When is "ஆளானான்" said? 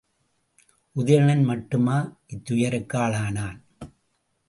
2.97-3.59